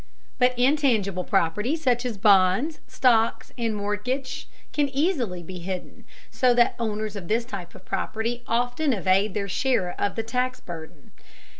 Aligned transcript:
But 0.39 0.57
intangible 0.57 1.23
property, 1.23 1.75
such 1.75 2.07
as 2.07 2.17
bonds, 2.17 2.79
stocks, 2.87 3.53
or 3.55 3.69
mortgage, 3.69 4.49
can 4.73 4.89
easily 4.89 5.43
be 5.43 5.59
hidden, 5.59 6.05
so 6.31 6.55
that 6.55 6.73
owners 6.79 7.15
of 7.15 7.27
this 7.27 7.45
type 7.45 7.75
of 7.75 7.85
property 7.85 8.41
often 8.47 8.93
evade 8.93 9.35
their 9.35 9.47
share 9.47 9.91
of 10.01 10.15
the 10.15 10.23
tax 10.23 10.59
burden. 10.59 11.11